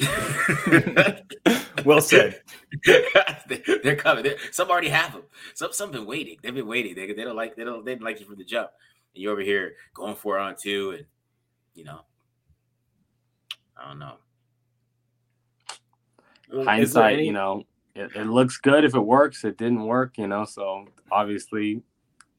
[1.84, 2.40] Well said.
[2.86, 6.94] they, are coming they're, some already have them some some been waiting they've been waiting
[6.94, 8.70] they, they don't like they don't they didn't like you from the jump
[9.14, 11.04] and you're over here going for it on two and
[11.74, 12.00] you know
[13.76, 14.14] I don't know
[16.50, 19.44] Well, is there hindsight, any- you know, it, it looks good if it works.
[19.44, 21.82] It didn't work, you know, so obviously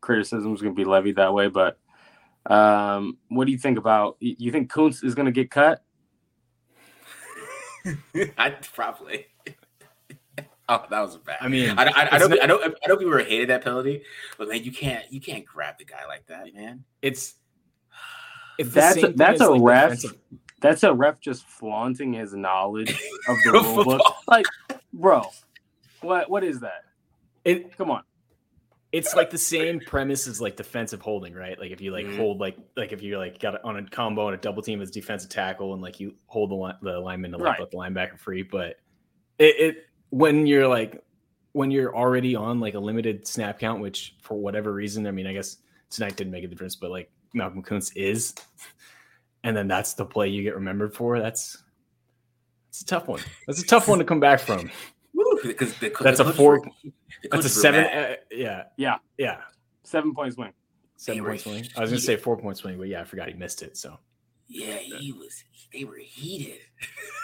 [0.05, 1.47] criticism is going to be levied that way.
[1.47, 1.77] But
[2.45, 4.17] um, what do you think about?
[4.19, 5.83] You you think Koonce is going to get cut?
[8.37, 9.25] I probably
[10.69, 12.59] oh that was bad I mean, I, don't I, I it's know not- I know
[12.63, 14.01] I know people hated that penalty
[14.39, 17.35] but man you can't you can't grab the guy like that man it's
[18.57, 20.03] it's the That's a, that's a like, ref.
[20.61, 22.89] That's a ref just flaunting his knowledge
[23.27, 24.01] of the Of rule book.
[24.27, 24.45] Like,
[24.93, 25.23] bro,
[26.01, 26.83] what what is that?
[27.43, 28.03] It, Come on.
[28.95, 31.59] It's like the same premise as like defensive holding, right?
[31.59, 32.17] Like if you like Mhm.
[32.17, 34.89] hold like like if you're like got on a combo and a double team as
[34.91, 37.59] defensive tackle and like you hold the li- the lineman to Right.
[37.59, 38.77] let the linebacker free, but
[39.37, 39.77] it, it
[40.11, 41.03] when you're like
[41.51, 45.27] when you're already on like a limited snap count, which for whatever reason, I mean,
[45.27, 45.57] I guess
[45.89, 48.33] tonight didn't make a difference, but like Malcolm Koonce is,
[49.43, 51.19] and then that's the play you get remembered for.
[51.19, 51.61] That's
[52.69, 53.21] it's a tough one.
[53.47, 54.69] That's a tough one to come back from.
[55.43, 56.59] Woo, because the, That's the a four.
[56.61, 56.91] were-
[57.31, 57.85] That's a seven.
[57.85, 58.63] Uh, yeah.
[58.77, 58.97] Yeah.
[59.17, 59.41] Yeah.
[59.83, 60.53] Seven point swing.
[60.97, 61.67] Seven were point swing.
[61.77, 63.77] I was gonna say four point swing, but yeah, I forgot he missed it.
[63.77, 63.99] So
[64.47, 65.43] Yeah, he was.
[65.73, 66.59] They were heated.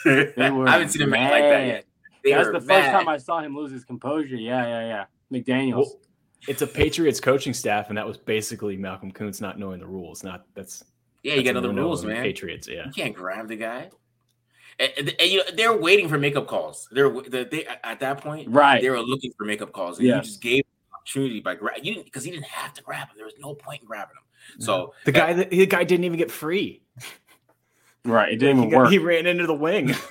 [0.04, 1.86] They were I haven't seen him act like that yet.
[2.24, 2.92] They That's were the first mad.
[2.92, 4.36] time I saw him lose his composure.
[4.36, 5.40] Yeah, yeah, yeah.
[5.40, 5.76] McDaniels.
[5.78, 6.00] Well,
[6.48, 10.24] it's a Patriots coaching staff, and that was basically Malcolm Koonce not knowing the rules.
[10.24, 10.84] Not that's
[11.24, 12.22] Yeah, you that's got other rules, in man.
[12.24, 12.86] Patriots, yeah.
[12.88, 13.90] You can't grab the guy.
[14.80, 16.88] And, and- and, you know they're waiting for makeup calls.
[16.92, 18.82] They're they, they at that point right.
[18.82, 20.00] they were looking for makeup calls.
[20.00, 20.16] And Yeah.
[20.18, 22.84] you just gave him an opportunity by grab you didn't because he didn't have to
[22.84, 23.14] grab him.
[23.16, 24.62] There was no point in grabbing him.
[24.62, 26.82] So The guy that the guy didn't even get free.
[28.04, 28.34] Right.
[28.34, 28.90] It didn't He, even got- work.
[28.92, 29.94] he ran into the wing.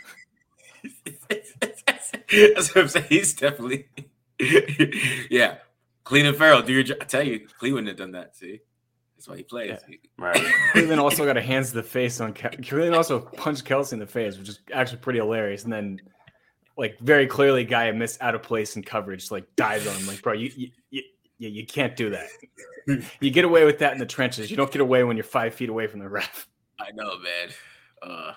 [1.29, 3.07] That's what I'm saying.
[3.09, 3.89] He's definitely
[5.31, 5.57] yeah.
[6.05, 6.99] Clelin Ferrell, do your job.
[7.01, 8.37] I tell you, Clelin had done that.
[8.37, 8.61] See,
[9.21, 9.79] that's why he plays.
[10.17, 10.35] Right.
[10.75, 13.99] Clelin also got a hands to the face on Kel- Clelin also punched Kelce in
[13.99, 15.65] the face, which is actually pretty hilarious.
[15.65, 16.01] And then,
[16.79, 20.07] like, very clearly, guy missed out of place in coverage, like dives on him.
[20.07, 21.03] Like, bro, you you, you,
[21.37, 22.29] you you can't do that.
[23.21, 24.51] You get away with that in the trenches.
[24.51, 26.49] You don't get away when you're five feet away from the ref.
[26.79, 27.49] I know, man.
[28.01, 28.33] Uh,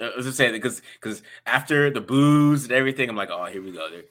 [0.00, 3.62] I was just saying because because after the booze and everything, I'm like, oh, here
[3.62, 3.90] we go.
[3.90, 4.04] They're-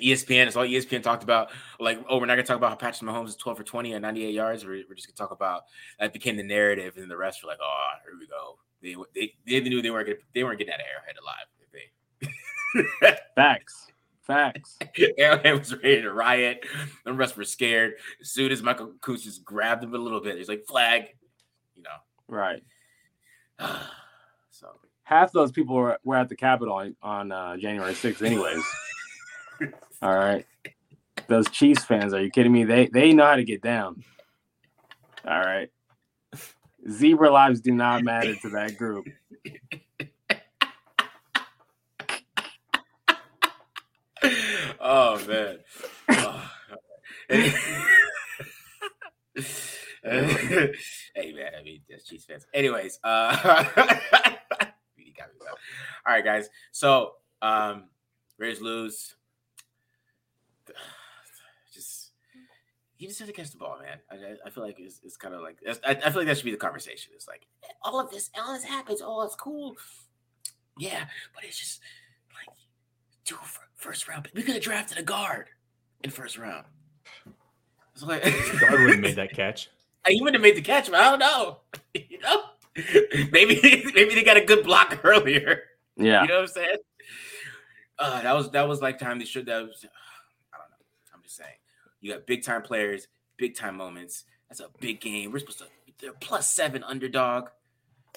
[0.00, 1.50] ESPN, it's all ESPN talked about.
[1.78, 4.02] Like, oh, we're not gonna talk about how Patrick Mahomes is 12 for 20 and
[4.02, 4.64] 98 yards.
[4.64, 5.62] We're, we're just gonna talk about
[5.98, 8.58] that became the narrative, and the rest were like, oh, here we go.
[8.82, 11.46] They they, they knew they weren't gonna they weren't getting out of Arrowhead alive.
[11.60, 13.86] If they Facts.
[14.22, 14.78] Facts.
[15.18, 16.64] Arrowhead was ready to riot.
[17.04, 17.94] The rest were scared.
[18.20, 21.06] As soon as Michael Kuz just grabbed him a little bit, he's like, flag,
[21.74, 21.90] you know.
[22.28, 22.62] Right.
[24.50, 28.62] so Half those people were, were at the Capitol on, on uh, January 6th, anyways.
[30.00, 30.46] All right.
[31.26, 32.64] Those Chiefs fans, are you kidding me?
[32.64, 34.04] They they know how to get down.
[35.26, 35.68] All right.
[36.88, 39.06] Zebra lives do not matter to that group.
[44.80, 45.58] oh man.
[46.10, 46.50] Oh.
[50.02, 52.46] hey man, I mean that's Chiefs fans.
[52.54, 53.64] Anyways, uh
[56.06, 56.48] all right, guys.
[56.72, 57.84] So um
[58.38, 59.14] Raiders lose.
[61.72, 62.12] Just
[62.98, 63.96] he just had to catch the ball, man.
[64.10, 66.36] I, I- I feel like it's, it's kind of like I, I feel like that
[66.36, 67.12] should be the conversation.
[67.14, 67.46] It's like
[67.82, 69.00] all of this, all this happens.
[69.02, 69.76] Oh, it's cool.
[70.78, 71.80] Yeah, but it's just
[72.34, 72.54] like
[73.24, 74.28] two fir- first round.
[74.34, 75.46] We could have drafted a guard
[76.04, 76.66] in first round.
[77.94, 78.22] It's like
[78.60, 79.70] Guard would have made that catch.
[80.06, 81.58] he would have made the catch, but I don't know.
[81.94, 82.42] you know,
[83.32, 83.60] maybe
[83.94, 85.62] maybe they got a good block earlier.
[85.96, 86.22] Yeah.
[86.22, 86.76] You know what I'm saying?
[87.98, 89.46] Uh, that was that was like time they should.
[89.46, 89.84] That was
[90.54, 90.76] I don't know.
[91.12, 91.57] I'm just saying.
[92.00, 94.24] You got big time players, big time moments.
[94.48, 95.32] That's a big game.
[95.32, 95.66] We're supposed to.
[96.00, 97.48] They're plus seven underdog.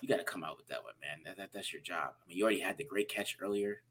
[0.02, 1.20] You got to come out with that one, man.
[1.26, 2.14] That, that that's your job.
[2.24, 3.82] I mean, you already had the great catch earlier.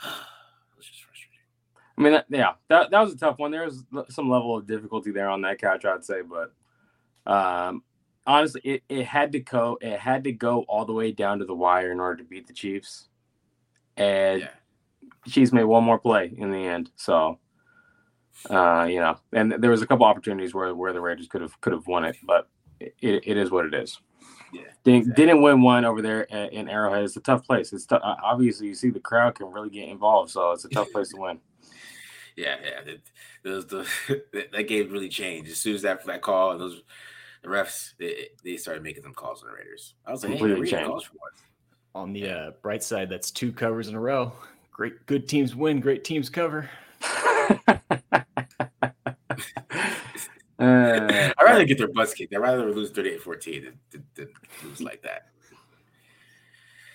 [0.02, 1.34] it was just frustrating.
[1.96, 3.50] I mean, that, yeah, that, that was a tough one.
[3.50, 6.52] There was some level of difficulty there on that catch, I'd say, but
[7.30, 7.82] um,
[8.26, 9.78] honestly, it, it had to go.
[9.80, 12.46] It had to go all the way down to the wire in order to beat
[12.46, 13.08] the Chiefs,
[13.96, 14.48] and Yeah.
[15.26, 16.90] Chiefs made one more play in the end.
[16.96, 17.38] So,
[18.50, 21.60] uh, you know, and there was a couple opportunities where where the Raiders could have
[21.60, 22.48] could have won it, but
[22.80, 23.98] it, it is what it is.
[24.52, 25.26] Yeah, Didn't, exactly.
[25.26, 27.02] didn't win one over there a- in Arrowhead.
[27.04, 27.72] It's a tough place.
[27.72, 30.68] It's tou- uh, obviously you see the crowd can really get involved, so it's a
[30.68, 31.40] tough place to win.
[32.36, 32.80] Yeah, yeah.
[32.84, 33.00] The,
[33.48, 33.86] those the
[34.32, 36.82] that- that game really changed as soon as that that call and those
[37.42, 39.94] the refs they, they started making some calls on the Raiders.
[40.04, 40.88] I was like, hey, Completely we're changed.
[40.88, 41.42] calls for once.
[41.94, 44.32] On the uh, bright side, that's two covers in a row.
[44.72, 45.78] Great, good teams win.
[45.78, 46.68] Great teams cover.
[50.58, 52.32] Uh, I'd rather get their butts kicked.
[52.34, 54.28] I'd rather lose 38-14 than, than, than
[54.62, 55.28] lose like that.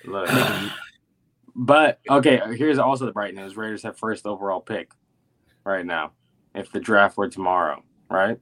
[0.06, 0.30] look.
[1.56, 4.92] but okay, here's also the bright news: Raiders have first overall pick
[5.64, 6.14] right now.
[6.56, 8.40] If the draft were tomorrow, right?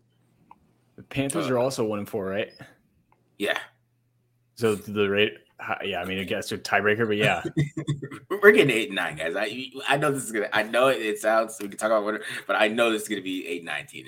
[0.95, 2.51] The Panthers are also one and four, right?
[3.37, 3.59] Yeah,
[4.55, 5.33] So the rate,
[5.83, 6.01] yeah.
[6.01, 7.43] I mean, I guess a tiebreaker, but yeah,
[8.29, 9.35] we're getting eight and nine, guys.
[9.35, 10.49] I I know this is gonna.
[10.53, 11.57] I know it, it sounds.
[11.59, 14.05] We can talk about whatever, but I know this is gonna be eight nineteen,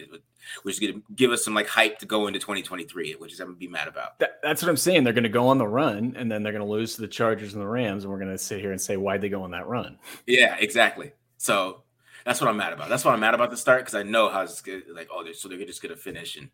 [0.64, 3.34] which is gonna give us some like hype to go into twenty twenty three, which
[3.34, 4.20] is I'm gonna be mad about.
[4.20, 5.04] that, that's what I'm saying.
[5.04, 7.08] They're going to go on the run, and then they're going to lose to the
[7.08, 9.44] Chargers and the Rams, and we're going to sit here and say why'd they go
[9.44, 9.98] on that run?
[10.28, 11.12] Yeah, exactly.
[11.38, 11.84] So
[12.26, 12.90] that's what I'm mad about.
[12.90, 15.10] That's what I'm mad about the start because I know how it's gonna, like.
[15.12, 16.50] Oh, they're so they're just gonna finish and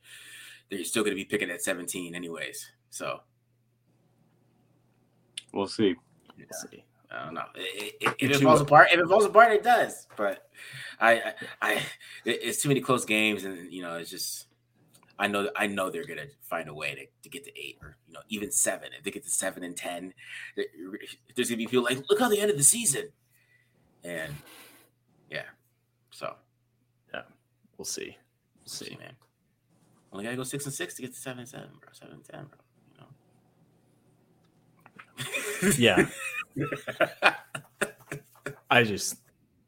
[0.69, 2.71] they're still gonna be picking at seventeen anyways.
[2.89, 3.21] So
[5.56, 5.96] We'll see.
[6.38, 6.84] We'll see.
[7.10, 7.46] I don't know.
[7.56, 10.06] If if it falls apart, if it falls apart, it does.
[10.18, 10.50] But
[11.00, 11.72] I, I, I,
[12.26, 14.48] it- it's too many close games, and you know, it's just.
[15.18, 17.96] I know, I know they're gonna find a way to, to get to eight or
[18.06, 18.89] you know even seven.
[18.98, 20.13] If they get to seven and ten,
[20.58, 20.65] there-
[21.36, 23.08] there's gonna be people like, look how they ended the season,
[24.04, 24.34] and
[25.32, 25.44] yeah,
[26.12, 26.36] so
[27.13, 27.22] yeah,
[27.78, 28.18] We'll see.
[28.60, 28.98] We'll see, see.
[29.00, 29.13] man.
[30.12, 31.89] Only gotta go six and six to get to seven and seven, bro.
[31.94, 32.60] Seven and ten, bro.
[35.78, 36.08] Yeah.
[38.69, 39.17] I just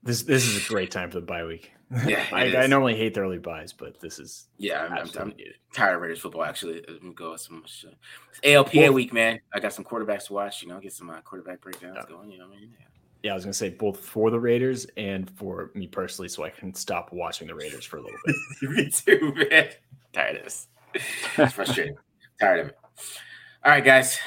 [0.03, 1.71] this this is a great time for the bye week.
[2.05, 5.33] Yeah, I, I normally hate the early buys, but this is yeah, I'm, I'm, I'm
[5.73, 6.43] tired of Raiders football.
[6.43, 7.91] Actually, let me go with some uh,
[8.29, 9.39] it's ALPA Well- week, man.
[9.53, 10.61] I got some quarterbacks to watch.
[10.61, 12.03] You know, get some uh, quarterback breakdowns Yeah.
[12.09, 12.29] going.
[12.31, 12.85] You know, what I mean, yeah.
[13.23, 16.49] Yeah, I was gonna say both for the Raiders and for me personally, so I
[16.49, 18.35] can stop watching the Raiders for a little bit.
[18.69, 19.69] Me too, man.
[20.13, 20.67] Tired of this.
[20.93, 21.95] It's frustrating.
[22.39, 22.77] Tired of it.
[23.65, 24.19] All right, guys,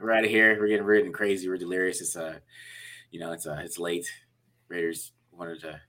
[0.00, 0.58] we're out of here.
[0.58, 1.48] We're getting weird and crazy.
[1.48, 2.00] We're delirious.
[2.00, 2.38] It's uh,
[3.10, 4.10] you know, it's uh, it's late.
[4.68, 5.80] Raiders wanted to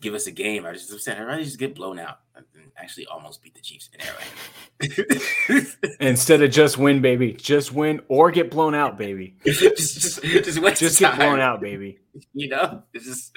[0.00, 0.66] give us a game.
[0.66, 3.88] I just I'm I'd rather just get blown out than actually almost beat the Chiefs
[3.92, 5.96] in Arrowhead.
[6.00, 9.36] Instead of just win, baby, just win or get blown out, baby.
[9.44, 11.98] just just just, Just get blown out, baby.
[12.32, 13.36] You know, it's just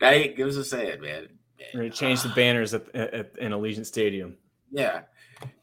[0.00, 1.28] that gives us saying, man.
[1.72, 4.36] We're gonna change the banners at, at, in Allegiant Stadium.
[4.70, 5.02] Yeah,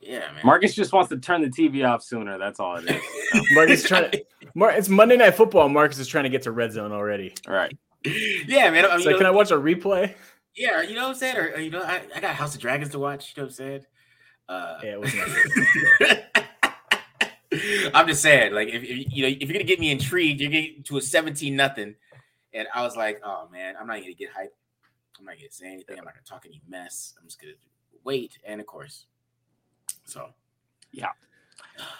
[0.02, 0.42] yeah, man.
[0.44, 2.38] Marcus just wants to turn the TV off sooner.
[2.38, 3.48] That's all it is.
[3.52, 4.26] Marcus trying to.
[4.56, 5.70] Mar- it's Monday Night Football.
[5.70, 7.34] Marcus is trying to get to red zone already.
[7.48, 7.76] All right.
[8.06, 8.86] yeah, man.
[8.86, 10.13] I mean, It's like, you can I watch a replay?
[10.56, 11.38] yeah, you know what I'm saying?
[11.38, 13.34] Or, or, you know, I, I got House of Dragons to watch.
[13.36, 13.86] You know what I'm saying?
[14.50, 15.13] Uh, Yeah, it was.
[17.94, 20.52] I'm just saying, like, if, if you know, if you're gonna get me intrigued, you're
[20.52, 21.96] getting to a 17 nothing,
[22.54, 24.50] and I was like, oh man, I'm not gonna get hyped.
[25.20, 25.98] I'm not gonna say anything.
[25.98, 27.13] I'm not gonna talk any mess.
[27.20, 27.54] I'm just gonna
[28.04, 29.06] wait, and of course,
[30.08, 30.30] so
[30.91, 31.10] yeah,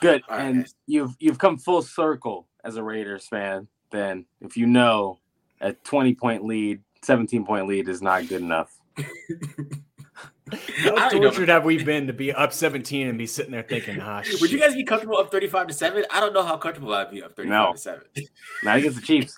[0.02, 0.24] Good.
[0.30, 0.76] All right, and guys.
[0.88, 3.68] you've you've come full circle as a Raiders fan.
[3.92, 5.20] Then if you know
[5.62, 8.76] a 20 point lead, 17 point lead is not good enough.
[10.48, 13.52] How don't even know- tortured have we been to be up 17 and be sitting
[13.52, 16.06] there thinking, ah, Would you guys be comfortable up 35 to 7?
[16.10, 17.72] I don't know how comfortable I'd be up 35 No.
[17.74, 18.02] to 7.
[18.64, 19.38] Not against the Chiefs.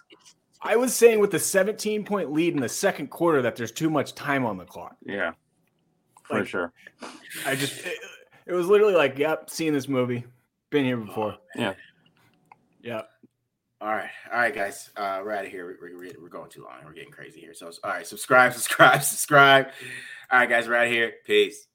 [0.61, 3.89] I was saying with the 17 point lead in the second quarter that there's too
[3.89, 4.95] much time on the clock.
[5.03, 5.31] Yeah.
[6.25, 6.71] For Like- sure.
[7.45, 7.81] I just,
[8.49, 10.25] it, was literally like, yep, seen this movie,
[10.69, 11.37] been here before.
[11.55, 11.73] Yeah.
[12.81, 13.01] Yeah.
[13.81, 14.09] All right.
[14.31, 14.89] All right, guys.
[14.97, 15.77] Uh, we're out of here.
[15.81, 16.75] We're, we're, we're going too long.
[16.85, 17.53] We're getting crazy here.
[17.53, 18.05] So, all right.
[18.05, 19.67] Subscribe, subscribe, subscribe.
[20.31, 20.67] All right, guys.
[20.67, 21.13] We're out of here.
[21.25, 21.67] Peace.